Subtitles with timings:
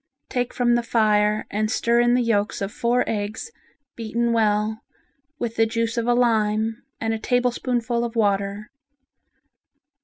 [0.31, 3.51] Take from the fire and stir in the yolks of four eggs
[3.95, 4.81] beaten well
[5.37, 8.71] with the juice of a lime and a tablespoonful of water.